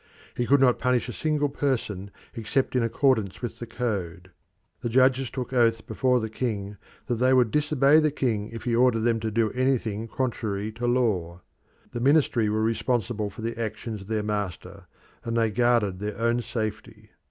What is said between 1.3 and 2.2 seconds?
person